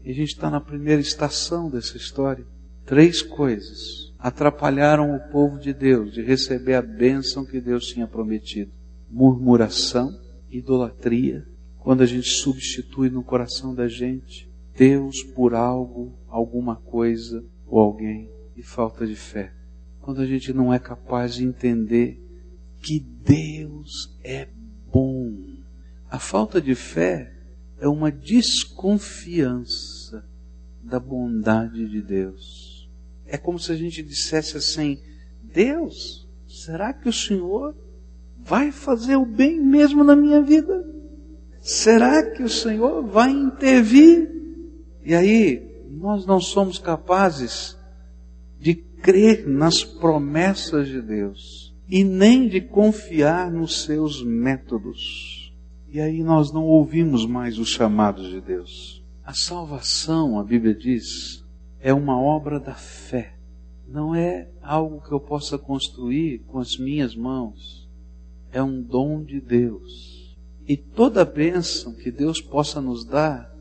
[0.03, 2.45] e a gente está na primeira estação dessa história.
[2.85, 8.71] Três coisas atrapalharam o povo de Deus de receber a bênção que Deus tinha prometido:
[9.09, 10.17] murmuração,
[10.49, 11.45] idolatria,
[11.77, 18.31] quando a gente substitui no coração da gente Deus por algo, alguma coisa ou alguém,
[18.55, 19.53] e falta de fé.
[20.01, 22.19] Quando a gente não é capaz de entender
[22.81, 24.47] que Deus é
[24.91, 25.31] bom.
[26.09, 27.31] A falta de fé
[27.79, 30.25] é uma desconfiança
[30.81, 32.89] da bondade de Deus.
[33.25, 34.99] É como se a gente dissesse assim:
[35.43, 37.75] Deus, será que o Senhor
[38.37, 40.83] vai fazer o bem mesmo na minha vida?
[41.61, 44.27] Será que o Senhor vai intervir?
[45.03, 47.77] E aí, nós não somos capazes
[48.59, 55.53] de crer nas promessas de Deus e nem de confiar nos seus métodos.
[55.87, 59.03] E aí nós não ouvimos mais os chamados de Deus.
[59.25, 61.43] A salvação, a Bíblia diz,
[61.79, 63.35] é uma obra da fé.
[63.87, 67.89] Não é algo que eu possa construir com as minhas mãos.
[68.51, 70.37] É um dom de Deus.
[70.67, 73.51] E toda bênção que Deus possa nos dar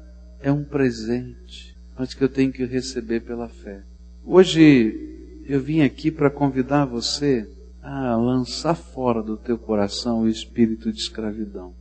[0.40, 3.82] é um presente mas que eu tenho que receber pela fé.
[4.24, 7.50] Hoje eu vim aqui para convidar você
[7.82, 11.74] a lançar fora do teu coração o espírito de escravidão.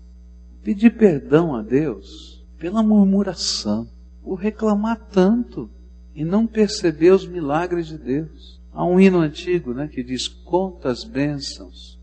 [0.64, 3.88] Pedir perdão a Deus pela murmuração,
[4.24, 5.70] por reclamar tanto
[6.16, 8.60] e não perceber os milagres de Deus.
[8.74, 12.00] Há um hino antigo né, que diz: Conta as bênçãos,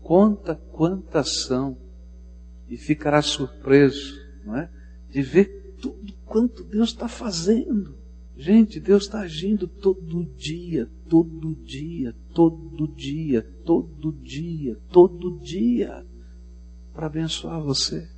[0.00, 1.76] conta quantas são,
[2.68, 4.68] e ficará surpreso não é,
[5.10, 7.94] de ver tudo quanto Deus está fazendo.
[8.36, 16.06] Gente, Deus está agindo todo dia, todo dia, todo dia, todo dia, todo dia,
[16.94, 18.08] para abençoar você.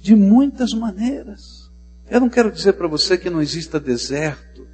[0.00, 1.68] De muitas maneiras.
[2.08, 4.66] Eu não quero dizer para você que não exista deserto.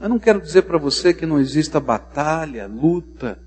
[0.00, 3.38] Eu não quero dizer para você que não exista batalha, luta.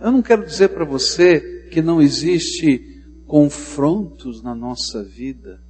[0.00, 5.60] Eu não quero dizer para você que não existe confrontos na nossa vida.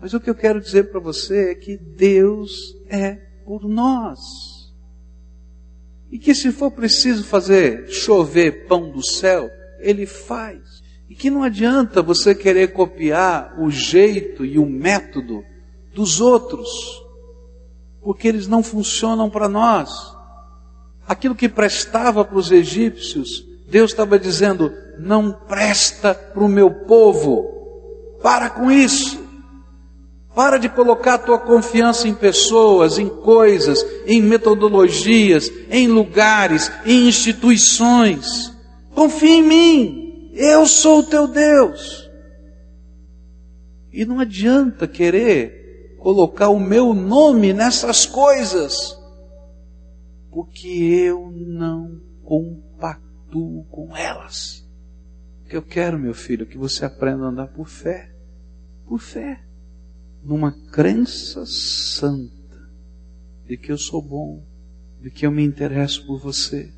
[0.00, 4.20] Mas o que eu quero dizer para você é que Deus é por nós.
[6.10, 10.82] E que se for preciso fazer chover pão do céu, Ele faz.
[11.08, 15.42] E que não adianta você querer copiar o jeito e o método
[15.94, 16.68] dos outros,
[18.00, 19.90] porque eles não funcionam para nós.
[21.06, 27.56] Aquilo que prestava para os egípcios, Deus estava dizendo: não presta para o meu povo.
[28.22, 29.17] Para com isso.
[30.38, 37.08] Para de colocar a tua confiança em pessoas, em coisas, em metodologias, em lugares, em
[37.08, 38.56] instituições.
[38.94, 40.30] Confia em mim.
[40.34, 42.08] Eu sou o teu Deus.
[43.92, 48.96] E não adianta querer colocar o meu nome nessas coisas,
[50.30, 54.64] porque eu não compactuo com elas.
[55.44, 58.12] O que eu quero, meu filho, é que você aprenda a andar por fé.
[58.86, 59.47] Por fé
[60.28, 62.68] numa crença santa
[63.46, 64.46] de que eu sou bom,
[65.00, 66.70] de que eu me interesso por você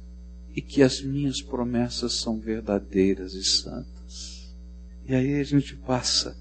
[0.55, 4.55] e que as minhas promessas são verdadeiras e santas.
[5.05, 6.37] E aí a gente passa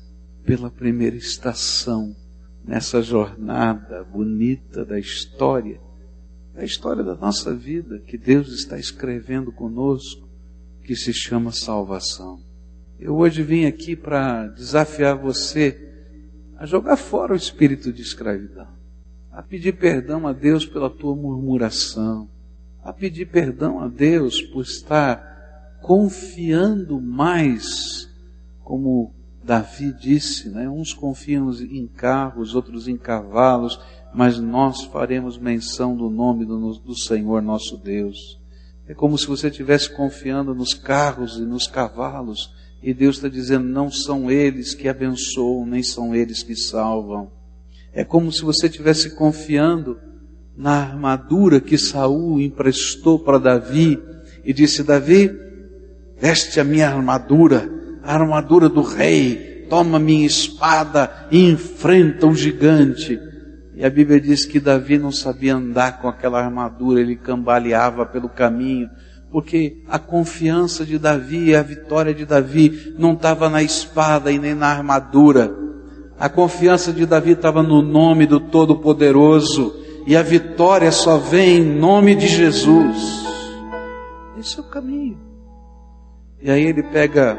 [0.46, 2.16] pela primeira estação
[2.64, 5.82] nessa jornada bonita da história,
[6.54, 10.30] da história da nossa vida que Deus está escrevendo conosco,
[10.84, 12.40] que se chama salvação.
[13.00, 15.90] Eu hoje vim aqui para desafiar você
[16.60, 18.68] a jogar fora o espírito de escravidão,
[19.32, 22.30] a pedir perdão a Deus pela tua murmuração,
[22.84, 28.10] a pedir perdão a Deus por estar confiando mais,
[28.62, 30.70] como Davi disse, né?
[30.70, 33.80] uns confiam em carros, outros em cavalos,
[34.14, 38.38] mas nós faremos menção do nome do, do Senhor nosso Deus.
[38.86, 43.68] É como se você estivesse confiando nos carros e nos cavalos, e Deus está dizendo:
[43.68, 47.32] não são eles que abençoam, nem são eles que salvam.
[47.94, 49.98] É como se você estivesse confiando
[50.56, 54.00] na armadura que Saul emprestou para Davi
[54.44, 55.32] e disse: Davi,
[56.20, 57.70] veste a minha armadura,
[58.04, 63.20] a armadura do rei, toma minha espada e enfrenta o gigante.
[63.76, 68.28] E a Bíblia diz que Davi não sabia andar com aquela armadura, ele cambaleava pelo
[68.28, 68.90] caminho,
[69.32, 74.56] porque a confiança de Davi, a vitória de Davi não estava na espada e nem
[74.56, 75.56] na armadura.
[76.20, 79.76] A confiança de Davi estava no nome do Todo-Poderoso
[80.08, 83.24] e a vitória só vem em nome de Jesus.
[84.38, 85.20] Esse é o caminho.
[86.42, 87.38] E aí ele pega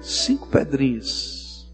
[0.00, 1.72] cinco pedrinhas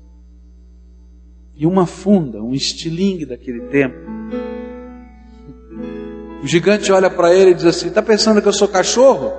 [1.57, 3.98] e uma funda, um estilingue daquele tempo
[6.43, 9.32] o gigante olha para ele e diz assim: Está pensando que eu sou cachorro?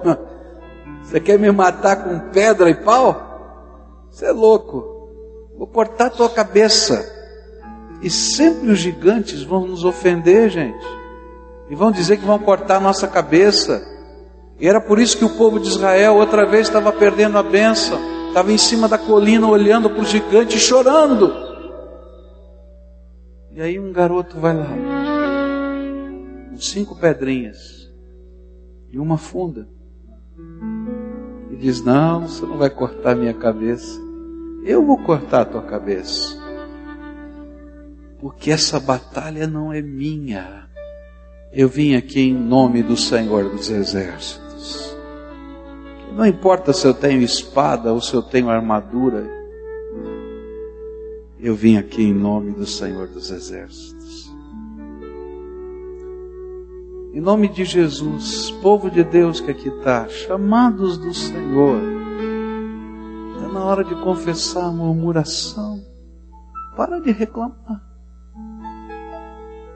[1.04, 4.08] Você quer me matar com pedra e pau?
[4.10, 5.10] Você é louco.
[5.58, 7.06] Vou cortar tua cabeça.
[8.02, 10.86] E sempre os gigantes vão nos ofender, gente.
[11.70, 13.86] E vão dizer que vão cortar a nossa cabeça.
[14.60, 18.00] E era por isso que o povo de Israel outra vez estava perdendo a benção.
[18.28, 21.34] Estava em cima da colina olhando para o gigante chorando.
[23.52, 24.91] E aí um garoto vai lá
[26.62, 27.92] cinco pedrinhas
[28.92, 29.68] e uma funda.
[31.50, 34.00] E diz: Não, você não vai cortar minha cabeça.
[34.64, 36.40] Eu vou cortar a tua cabeça.
[38.20, 40.70] Porque essa batalha não é minha.
[41.52, 44.96] Eu vim aqui em nome do Senhor dos Exércitos.
[46.16, 49.28] Não importa se eu tenho espada ou se eu tenho armadura.
[51.40, 54.01] Eu vim aqui em nome do Senhor dos Exércitos.
[57.14, 61.82] Em nome de Jesus, povo de Deus que aqui está, chamados do Senhor,
[63.36, 65.84] está na hora de confessar a murmuração.
[66.78, 67.84] Para de reclamar.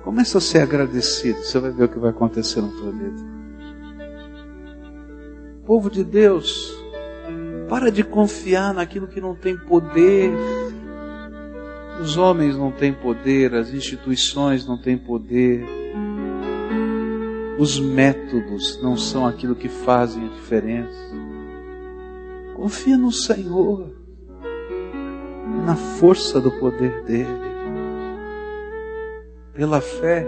[0.01, 3.21] Começa a ser agradecido, você vai ver o que vai acontecer na tua vida.
[5.65, 6.73] Povo de Deus,
[7.67, 10.31] para de confiar naquilo que não tem poder.
[12.01, 15.84] Os homens não têm poder, as instituições não têm poder
[17.57, 21.15] os métodos não são aquilo que fazem a diferença.
[22.55, 23.93] Confia no Senhor,
[25.65, 27.55] na força do poder dEle.
[29.53, 30.25] Pela fé,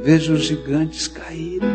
[0.00, 1.70] veja os gigantes caírem.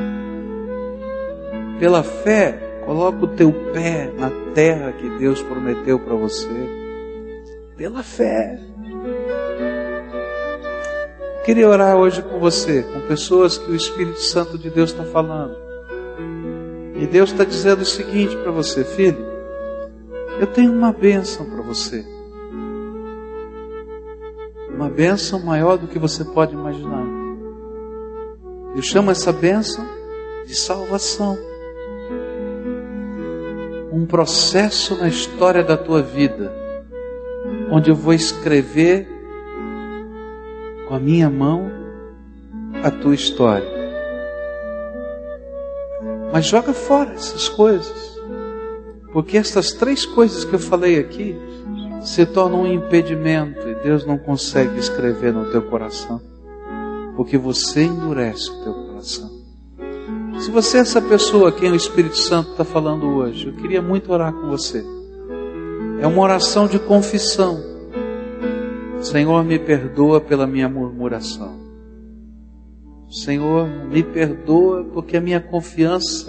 [1.79, 6.49] Pela fé, coloca o teu pé na terra que Deus prometeu para você.
[7.77, 8.59] Pela fé.
[11.45, 15.55] Queria orar hoje com você, com pessoas que o Espírito Santo de Deus está falando.
[16.95, 19.23] E Deus está dizendo o seguinte para você, filho:
[20.39, 22.03] eu tenho uma bênção para você.
[24.73, 27.05] Uma bênção maior do que você pode imaginar.
[28.75, 29.85] Eu chamo essa bênção
[30.47, 31.37] de salvação.
[33.93, 36.51] Um processo na história da tua vida,
[37.69, 39.14] onde eu vou escrever
[40.95, 41.69] a minha mão
[42.83, 43.67] a tua história.
[46.31, 48.19] Mas joga fora essas coisas,
[49.13, 51.35] porque essas três coisas que eu falei aqui
[52.01, 56.21] se tornam um impedimento e Deus não consegue escrever no teu coração,
[57.15, 59.31] porque você endurece o teu coração.
[60.39, 63.81] Se você é essa pessoa a quem o Espírito Santo está falando hoje, eu queria
[63.81, 64.85] muito orar com você.
[65.99, 67.74] É uma oração de confissão.
[69.06, 71.60] Senhor, me perdoa pela minha murmuração.
[73.08, 76.26] Senhor, me perdoa porque a minha confiança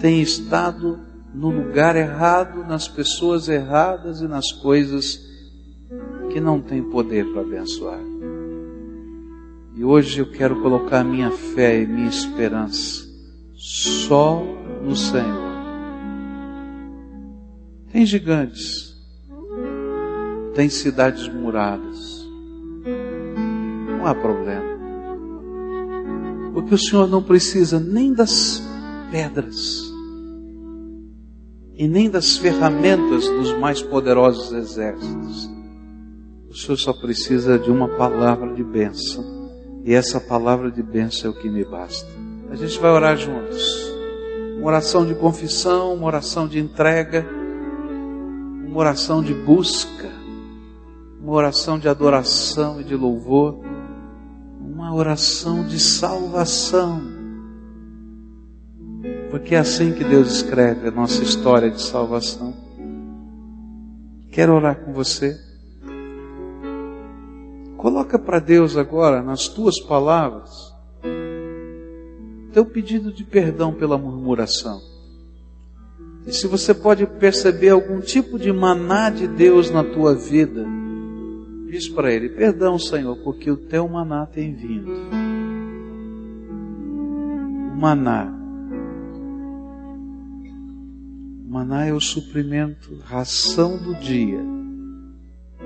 [0.00, 0.98] tem estado
[1.34, 5.20] no lugar errado, nas pessoas erradas e nas coisas
[6.32, 8.00] que não têm poder para abençoar.
[9.76, 13.06] E hoje eu quero colocar minha fé e minha esperança
[13.54, 14.42] só
[14.82, 15.58] no Senhor.
[17.92, 18.87] Tem gigantes
[20.58, 22.28] tem cidades muradas.
[23.86, 24.66] Não há problema.
[26.52, 28.60] Porque o Senhor não precisa nem das
[29.08, 29.84] pedras
[31.76, 35.48] e nem das ferramentas dos mais poderosos exércitos.
[36.50, 39.24] O Senhor só precisa de uma palavra de bênção.
[39.84, 42.10] E essa palavra de bênção é o que me basta.
[42.50, 43.92] A gente vai orar juntos.
[44.58, 47.24] Uma oração de confissão, uma oração de entrega,
[48.66, 49.97] uma oração de busca,
[51.28, 53.60] uma oração de adoração e de louvor,
[54.58, 57.02] uma oração de salvação.
[59.30, 62.54] Porque é assim que Deus escreve a nossa história de salvação.
[64.32, 65.38] Quero orar com você.
[67.76, 70.72] Coloca para Deus agora, nas tuas palavras,
[72.54, 74.80] teu pedido de perdão pela murmuração.
[76.26, 80.78] E se você pode perceber algum tipo de maná de Deus na tua vida,
[81.70, 84.92] diz para Ele: Perdão, Senhor, porque o teu maná tem vindo.
[87.72, 88.34] O maná.
[91.46, 94.40] O maná é o suprimento, ração do dia.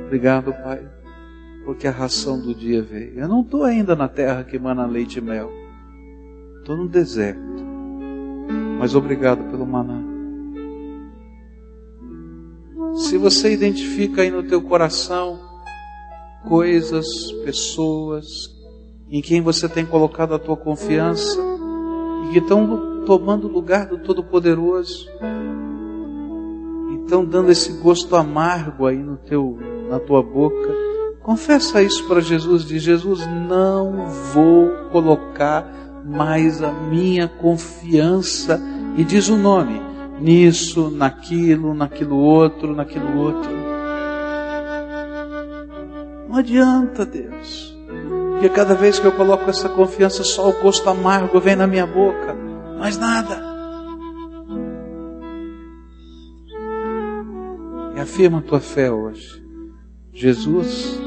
[0.07, 1.03] Obrigado, Pai
[1.65, 3.19] porque a ração do dia veio.
[3.19, 5.51] Eu não estou ainda na terra que emana leite e mel.
[6.59, 7.41] Estou no deserto.
[8.79, 10.01] Mas obrigado pelo maná.
[12.95, 15.41] Se você identifica aí no teu coração
[16.49, 17.07] coisas,
[17.45, 18.51] pessoas
[19.11, 21.39] em quem você tem colocado a tua confiança
[22.25, 25.07] e que estão tomando o lugar do Todo-Poderoso,
[27.03, 30.73] estão dando esse gosto amargo aí no teu, na tua boca,
[31.23, 35.65] Confessa isso para Jesus, diz Jesus, não vou colocar
[36.05, 38.61] mais a minha confiança
[38.97, 39.81] e diz o nome
[40.21, 43.72] nisso, naquilo, naquilo outro, naquilo outro.
[46.33, 47.77] Não adianta, Deus.
[48.31, 51.87] Porque cada vez que eu coloco essa confiança, só o gosto amargo vem na minha
[51.87, 52.35] boca.
[52.79, 53.39] Mais nada.
[57.95, 59.45] E afirma a tua fé hoje.
[60.11, 60.99] Jesus,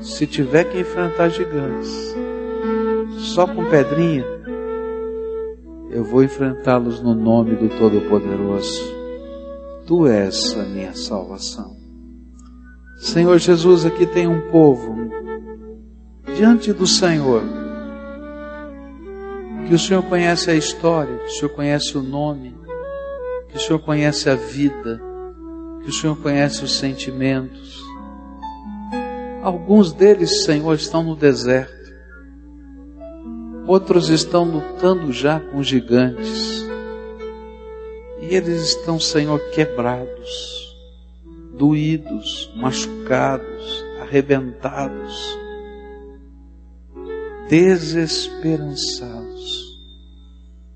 [0.00, 2.16] se tiver que enfrentar gigantes,
[3.18, 4.24] só com pedrinha,
[5.90, 8.90] eu vou enfrentá-los no nome do Todo-Poderoso.
[9.86, 11.81] Tu és a minha salvação.
[13.02, 14.96] Senhor Jesus, aqui tem um povo
[16.34, 17.42] diante do Senhor,
[19.66, 22.56] que o Senhor conhece a história, que o Senhor conhece o nome,
[23.48, 25.00] que o Senhor conhece a vida,
[25.82, 27.82] que o Senhor conhece os sentimentos,
[29.42, 31.92] Alguns deles, Senhor, estão no deserto.
[33.66, 36.64] Outros estão lutando já com gigantes.
[38.20, 40.61] E eles estão, Senhor, quebrados,
[41.62, 45.38] doídos, machucados, arrebentados,
[47.48, 49.78] desesperançados.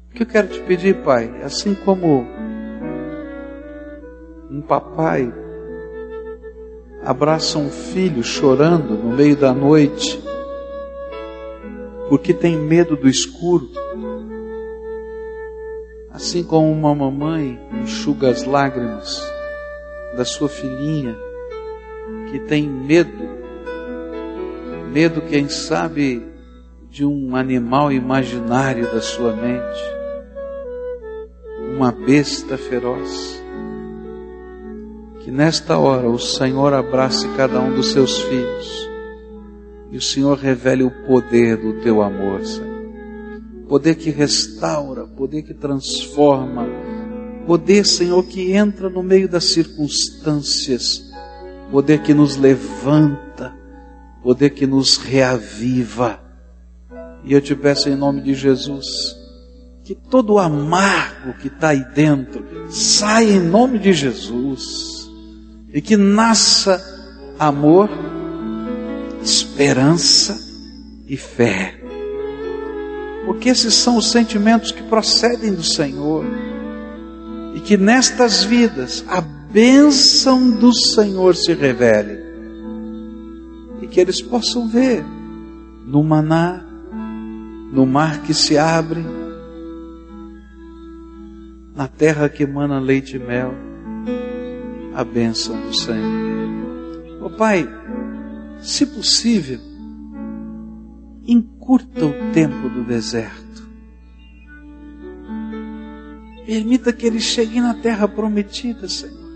[0.08, 2.24] O que eu quero te pedir, Pai, assim como
[4.48, 5.34] um papai
[7.04, 10.22] abraça um filho chorando no meio da noite,
[12.08, 13.68] porque tem medo do escuro.
[16.12, 19.34] Assim como uma mamãe enxuga as lágrimas
[20.16, 21.14] da sua filhinha,
[22.30, 23.28] que tem medo,
[24.92, 26.24] medo, quem sabe,
[26.90, 29.82] de um animal imaginário da sua mente,
[31.76, 33.42] uma besta feroz.
[35.20, 38.88] Que nesta hora o Senhor abrace cada um dos seus filhos
[39.90, 42.76] e o Senhor revele o poder do teu amor, Senhor.
[43.68, 46.66] Poder que restaura, poder que transforma,
[47.46, 51.02] poder, Senhor, que entra no meio das circunstâncias,
[51.70, 53.54] poder que nos levanta,
[54.22, 56.20] poder que nos reaviva.
[57.24, 59.16] E eu te peço em nome de Jesus,
[59.84, 65.08] que todo o amargo que está aí dentro saia em nome de Jesus
[65.72, 66.82] e que nasça
[67.38, 67.88] amor,
[69.22, 70.38] esperança
[71.06, 71.80] e fé.
[73.24, 76.24] Porque esses são os sentimentos que procedem do Senhor.
[77.56, 82.20] E que nestas vidas a bênção do Senhor se revele.
[83.80, 85.02] E que eles possam ver
[85.86, 86.62] no maná,
[87.72, 89.02] no mar que se abre,
[91.74, 93.54] na terra que emana leite e mel
[94.94, 97.22] a bênção do Senhor.
[97.22, 97.66] Oh, Pai,
[98.60, 99.60] se possível,
[101.26, 103.45] encurta o tempo do deserto.
[106.46, 109.26] Permita que eles cheguem na terra prometida, Senhor.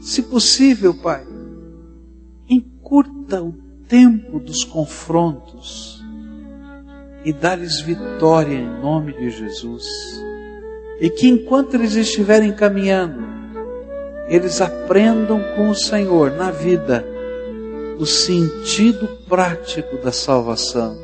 [0.00, 1.26] Se possível, Pai,
[2.48, 3.52] encurta o
[3.88, 6.02] tempo dos confrontos
[7.24, 9.84] e dá-lhes vitória em nome de Jesus.
[11.00, 13.22] E que enquanto eles estiverem caminhando,
[14.28, 17.04] eles aprendam com o Senhor na vida
[17.98, 20.96] o sentido prático da salvação.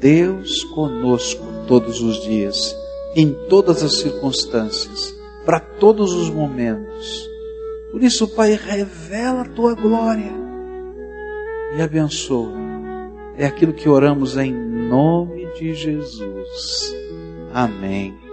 [0.00, 2.76] Deus conosco todos os dias,
[3.14, 7.28] em todas as circunstâncias, para todos os momentos.
[7.90, 10.32] Por isso, Pai, revela a tua glória
[11.76, 12.52] e abençoa.
[13.36, 16.94] É aquilo que oramos em nome de Jesus.
[17.52, 18.29] Amém.